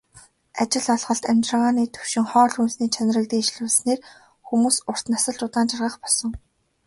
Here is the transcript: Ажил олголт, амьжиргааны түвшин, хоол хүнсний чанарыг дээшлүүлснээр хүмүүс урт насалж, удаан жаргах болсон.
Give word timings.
Ажил 0.61 0.85
олголт, 0.95 1.23
амьжиргааны 1.31 1.83
түвшин, 1.93 2.25
хоол 2.31 2.51
хүнсний 2.53 2.89
чанарыг 2.93 3.25
дээшлүүлснээр 3.29 3.99
хүмүүс 4.47 4.77
урт 4.89 5.05
насалж, 5.11 5.39
удаан 5.45 5.67
жаргах 5.69 5.95
болсон. 6.03 6.31